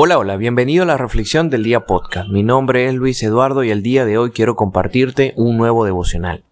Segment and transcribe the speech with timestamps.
[0.00, 2.30] Hola, hola, bienvenido a la Reflexión del Día Podcast.
[2.30, 6.44] Mi nombre es Luis Eduardo y el día de hoy quiero compartirte un nuevo devocional.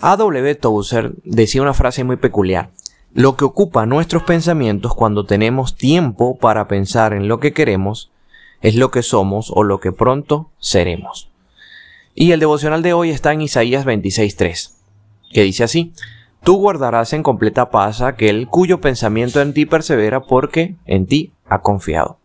[0.00, 0.56] A.W.
[0.56, 2.72] Tozer decía una frase muy peculiar.
[3.14, 8.10] Lo que ocupa nuestros pensamientos cuando tenemos tiempo para pensar en lo que queremos
[8.62, 11.30] es lo que somos o lo que pronto seremos.
[12.16, 14.72] Y el devocional de hoy está en Isaías 26.3,
[15.32, 15.92] que dice así,
[16.42, 21.60] Tú guardarás en completa paz aquel cuyo pensamiento en ti persevera porque en ti ha
[21.60, 22.18] confiado.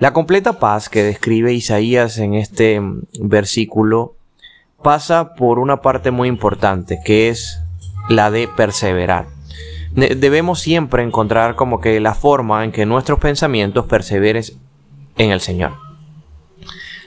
[0.00, 4.14] La completa paz que describe Isaías en este mm, versículo
[4.82, 7.60] pasa por una parte muy importante, que es
[8.08, 9.26] la de perseverar.
[9.92, 14.44] Debemos siempre encontrar como que la forma en que nuestros pensamientos perseveren
[15.18, 15.72] en el Señor.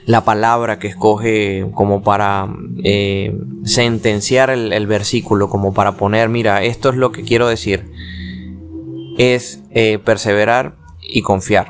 [0.06, 2.46] La palabra que escoge como para
[2.84, 7.90] eh, sentenciar el, versículo, como para poner, mira, esto es lo que quiero decir,
[9.18, 10.76] es eh, perseverar
[11.14, 11.68] y confiar.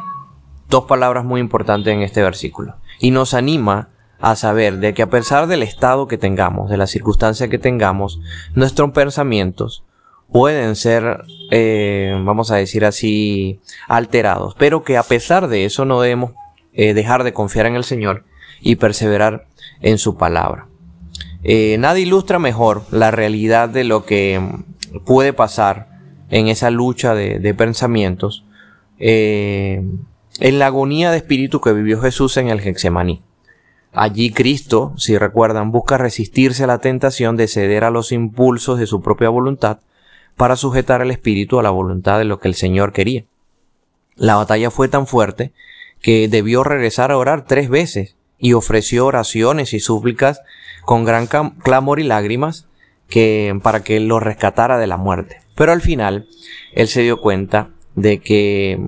[0.71, 2.77] Dos palabras muy importantes en este versículo.
[2.99, 6.87] Y nos anima a saber de que a pesar del estado que tengamos, de la
[6.87, 8.21] circunstancia que tengamos,
[8.55, 9.85] nuestros pensamientos
[10.33, 16.01] pueden ser, eh, vamos a decir así, alterados, pero que a pesar de eso no
[16.01, 16.33] debemos
[16.73, 18.25] eh, dejar de confiar en el Señor
[18.63, 19.47] y perseverar
[19.83, 20.69] en su palabra.
[21.43, 24.41] Eh, nada ilustra mejor la realidad de lo que
[25.05, 25.89] puede pasar
[26.31, 28.45] en esa lucha de, de pensamientos
[29.07, 29.83] eh,
[30.41, 33.21] en la agonía de espíritu que vivió Jesús en el Getsemaní.
[33.93, 38.87] Allí Cristo, si recuerdan, busca resistirse a la tentación de ceder a los impulsos de
[38.87, 39.81] su propia voluntad
[40.37, 43.27] para sujetar el espíritu a la voluntad de lo que el Señor quería.
[44.17, 45.53] La batalla fue tan fuerte
[46.01, 50.41] que debió regresar a orar tres veces y ofreció oraciones y súplicas
[50.83, 52.69] con gran clamor y lágrimas
[53.07, 55.43] que, para que lo rescatara de la muerte.
[55.55, 56.27] Pero al final,
[56.73, 58.81] él se dio cuenta de que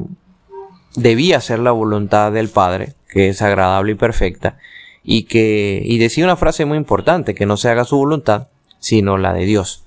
[0.96, 4.58] debía ser la voluntad del Padre, que es agradable y perfecta,
[5.02, 9.18] y que, y decía una frase muy importante, que no se haga su voluntad, sino
[9.18, 9.84] la de Dios.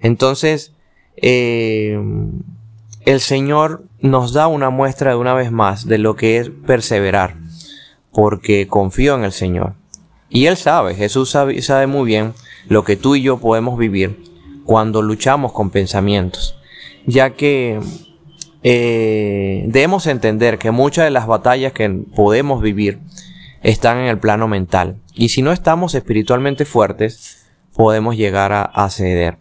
[0.00, 0.72] Entonces,
[1.16, 1.98] eh,
[3.04, 7.36] el Señor nos da una muestra de una vez más de lo que es perseverar,
[8.12, 9.74] porque confío en el Señor.
[10.28, 12.34] Y Él sabe, Jesús sabe, sabe muy bien
[12.68, 14.24] lo que tú y yo podemos vivir
[14.64, 16.56] cuando luchamos con pensamientos,
[17.06, 17.80] ya que
[18.68, 22.98] eh, debemos entender que muchas de las batallas que podemos vivir
[23.62, 24.96] están en el plano mental.
[25.14, 29.38] Y si no estamos espiritualmente fuertes, podemos llegar a, ceder.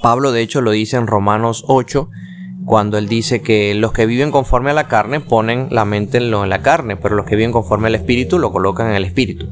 [0.00, 2.08] Pablo de hecho lo dice en Romanos 8,
[2.64, 6.30] cuando él dice que los que viven conforme a la carne ponen la mente en,
[6.30, 9.04] lo, en la carne, pero los que viven conforme al espíritu lo colocan en el
[9.04, 9.50] espíritu.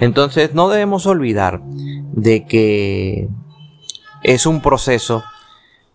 [0.00, 3.28] Entonces no debemos olvidar de que
[4.24, 5.22] es un proceso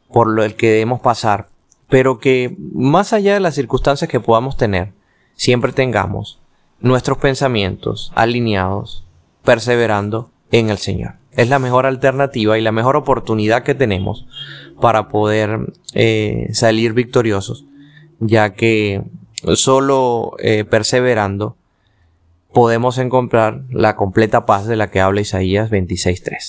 [0.09, 1.51] por el que debemos pasar
[1.93, 4.93] pero que más allá de las circunstancias que podamos tener,
[5.35, 6.39] siempre tengamos
[6.79, 9.05] nuestros pensamientos alineados,
[9.43, 11.17] perseverando en el Señor.
[11.33, 14.25] Es la mejor alternativa y la mejor oportunidad que tenemos
[14.81, 17.65] para poder eh, salir victoriosos,
[18.19, 19.03] ya que
[19.53, 21.57] solo eh, perseverando
[22.53, 26.37] podemos encontrar la completa paz de la que habla Isaías 26.3.